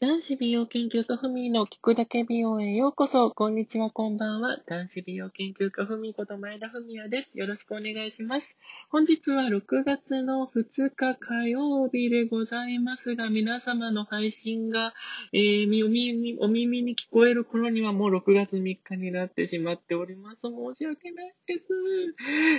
[0.00, 3.32] 男子美容研究家ふみの聞くだけ美容へようこそ。
[3.32, 4.56] こんにちは、こんばんは。
[4.64, 7.36] 男子美容研究家ふみこと前田文也です。
[7.40, 8.56] よろしくお願いします。
[8.90, 14.94] 本日は6月の2日火曜日でございますが、皆様の配信が、
[15.32, 20.42] えー、お耳お耳に聞こえる頃にはもう6月3日になってしまっております。
[20.42, 21.64] 申し訳ないです。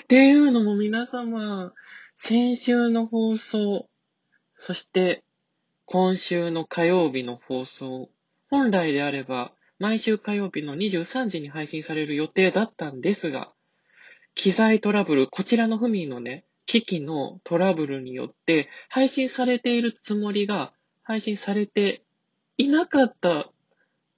[0.04, 1.72] っていうのも皆様、
[2.18, 3.88] 先週の放送、
[4.58, 5.24] そして
[5.92, 8.12] 今週の火曜日の放送、
[8.52, 13.52] 本来であれば、毎週火曜日の23時に配信される予定だったんですが、
[14.36, 22.04] 機材トラブル、こちらのフミのね、機器のトラブルによって、配信されているつもりが、配信されて
[22.58, 23.50] いなかった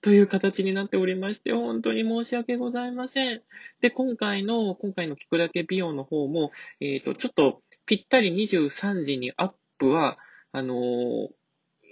[0.01, 3.43] という形になっておりまして、本当に申し訳ございません。
[3.79, 6.51] で、今回の、今回の聞くだけ美容の方も、
[6.81, 10.17] えっ、ー、と、ちょっとぴったり23時にアップは、
[10.51, 11.29] あのー、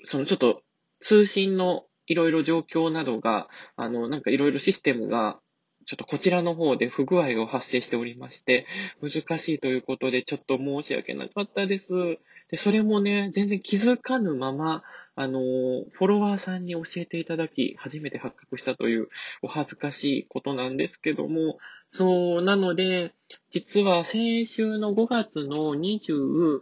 [0.05, 0.61] そのちょっと
[0.99, 5.39] 通信のいろいろ状況などが、あの、なんかいろいろシステムが、
[5.85, 8.67] ちょっとこちらの方で不具合が発生しておりまして、
[9.01, 12.19] 難しいということで、ちょっと申し訳なかったです。
[12.51, 14.83] で、それもね、全然気づかぬまま、
[15.15, 19.09] あの、フォロワーさんに教えていただき、初めて発覚したという
[19.41, 21.57] お恥ずかしいことなんですけども、
[21.87, 23.13] そう、なので、
[23.49, 26.61] 実は先週の5月の26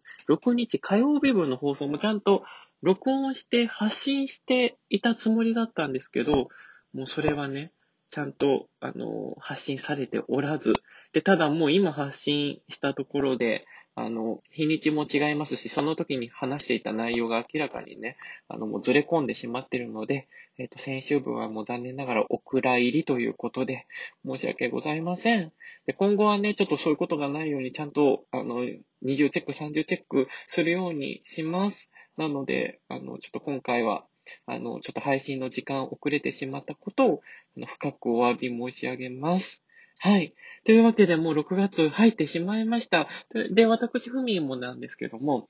[0.54, 2.44] 日火曜日分の放送もちゃんと
[2.81, 6.50] 録音して発信していたつもりだったんですけど、
[6.94, 7.72] もうそれはね、
[8.09, 10.73] ちゃんと、あの、発信されておらず、
[11.11, 13.66] で、ただもう今発信したところで、
[14.00, 18.16] あの、日にちも違いますし、その時に話していた内容が明らかにね、
[18.48, 20.28] あの、もうずれ込んでしまってるので、
[20.59, 23.88] えっ、ー、と、先週分はもう残念ながらお蔵入りということで、
[24.23, 25.52] 申し訳ございません。
[25.88, 28.66] で、今後はね、ちょっとそういうことがないように、ちゃんと、あの、
[29.03, 31.89] 20チェック、30チェックするようにします。
[32.18, 34.06] なので、あの、ちょっと今回は、
[34.46, 37.22] あの、ちょっと配信の時間遅れてしまったことを、
[37.56, 39.64] あの深くお詫び申し上げます。
[40.00, 40.34] はい。
[40.64, 43.08] というわけで、もう6月入ってしまいました。
[43.52, 45.48] で、私、ふみもなんですけども、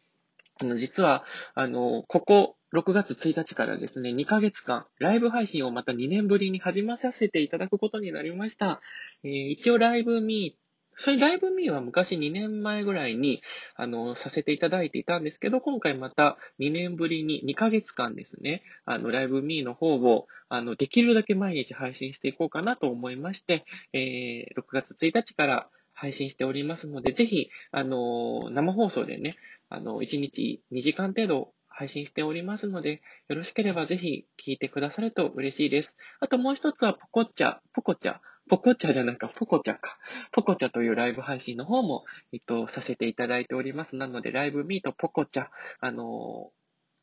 [0.60, 1.24] あの、実は、
[1.56, 8.82] あの、ここ、6月1日からですね、2ヶ月間、ライブ配信をまた2年ぶりに始めさせていただくことになりました。
[9.24, 13.42] えー、一応ライブミーそれライブミーは昔2年前ぐらいに、
[13.76, 29.36] あの、させていただいていたんですけど、今回また2年ぶりに2ヶ月間ですね、あの、ライブミーの方を、あの、できるだけ毎日配信していこうかなと思いまして、えー、6月1日から配信しておりますので、ぜひ、あの、生放送でね、
[29.70, 35.96] あの、1日2時間程度配信しておりますので、よろしければぜひ聞いてくださると嬉しいです。
[36.20, 38.18] あともう一つはポコチャ、ポコチャ。
[38.48, 39.98] ポコチャじゃないか、ポコチャか。
[40.32, 43.96] ポコチャというライブ配信の方も、えっと、させていただいております。
[43.96, 45.48] なので、ライブミーとポコチャ、
[45.80, 46.52] あの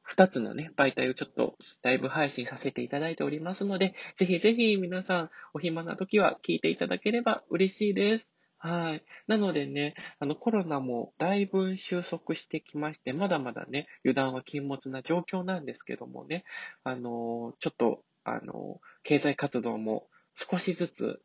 [0.03, 8.31] 二つのね、媒体をちょっとライブ配信させていただいておりますので、ぜひぜひ皆さんお暇な時は聞いていただければ嬉しいです。
[8.59, 9.05] はい。
[9.26, 16.44] なのでね、あのコロナもだいぶ収束してきまして、まだまだね、油断は禁物な状況なんですけどもね、
[16.82, 21.21] あの、ちょっと、あの、経済活動も少しずつ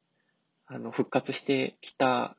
[0.69, 2.38] あの、復活してきた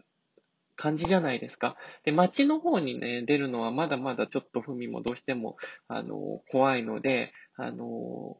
[0.76, 1.76] 感じじゃないですか。
[2.04, 5.56] で、街の方にね、出るのはまだまだちょっと踏みもどうしても、
[5.88, 8.38] あの、怖いので、あの、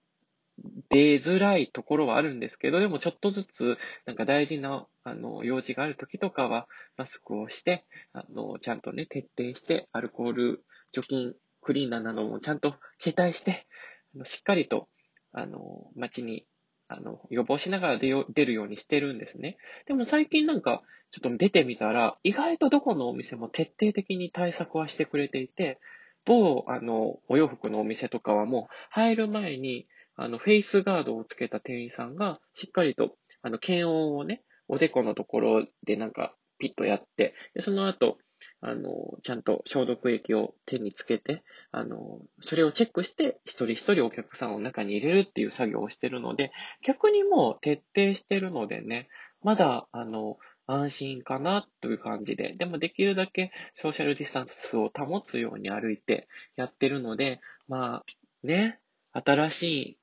[0.90, 13.66] 出づらいところはあるんですけど、でもちょっとずつ、なんか大事な、あの、用事がある時とかは、マスクをして、あの、ちゃんとね、徹底して、アルコール除菌、クリーナーなどもちゃんと携帯して、
[14.14, 14.88] あのしっかりと、
[15.32, 16.46] あの、街に
[16.92, 19.56] あの、予防しながら出よ出るようにしてるんですね。
[19.86, 25.78] でも最近なんか、ちょっと出てみたら、意外とどこのお店も徹底的に対策はしてくれていて、
[26.24, 29.86] 某、あの、お洋服のお店とかはもう、入る前に、
[30.16, 38.18] あの、フェイスガードをつけた店員さんが、しっかりと、あの、検温をね、おでこのところでなんか、ピッとやって、でその後、
[38.60, 41.42] あの、ちゃんと消毒液を手につけて、
[41.72, 46.52] あの、それをチェックして、一人一人お客さんを中に入れるっていう作業をしてるので、
[46.82, 49.08] 逆にもう徹底してるのでね、
[49.42, 58.78] まだ、あの、安心かなという感じで、でもできるだけソーシャルディスタンスを保つように歩いてやってるので、まあ、ね、
[59.12, 59.98] 新しい、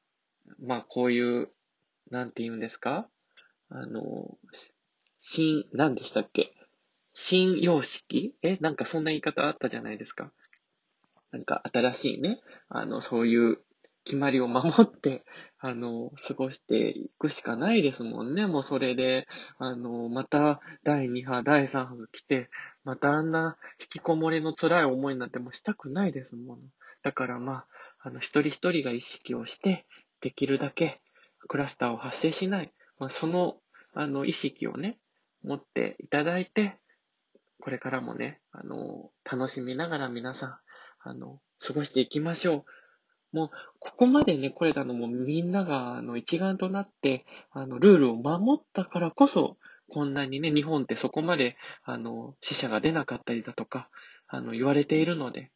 [0.59, 1.49] まあこういう、
[2.11, 3.07] なんて言うんですか？
[3.69, 4.37] あの、
[5.21, 6.53] 新、何でしたっけ？
[7.19, 8.35] 新様式？
[8.43, 10.31] え、なんかそんな言い方あったじゃないですか。
[11.31, 13.57] なんか新しいね、あの、そういう
[14.05, 15.25] 決まりを守って、
[15.59, 18.45] あの、過ごしていくしかないですもんね。
[18.45, 19.27] もうそれで、
[19.57, 22.51] あの、また第2波、第3波が来て、
[22.83, 26.59] またあんな引きこもりの辛い思いなってもうしたくないですもん。
[27.01, 27.67] だからまあ、
[28.03, 29.87] あの、一人一人が意識をして、
[30.21, 31.01] できるだけ
[31.47, 33.57] クラスターを発生しない、まあ、その、
[33.95, 34.99] あの、意識をね、
[35.43, 36.77] 持っていただいて、
[37.59, 40.57] これからもね、あの、楽しみながら皆さん、
[40.99, 42.65] あの、過ごしていきましょ
[43.33, 43.35] う。
[43.35, 43.49] もう、
[43.79, 49.57] ここまでね、来れたのもみんなが、あの、一丸となって、あの、ルールを守ったからこそ、
[49.89, 53.89] こんなにね、日本ってそこまで、あの、死者が出なかったりだとか、
[54.27, 55.51] あの、言われているので、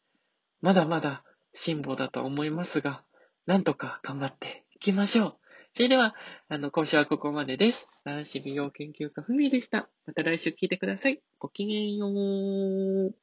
[0.60, 3.02] まだまだ辛抱だと思いますが、
[3.46, 5.36] なんとか頑張っていきましょう。
[5.74, 6.14] それでは、
[6.48, 7.86] あの、今週はここまでです。
[8.04, 9.88] 男子美容研究家ふみでした。
[10.04, 11.22] また来週聞いてください。
[11.38, 13.21] ごきげんよう。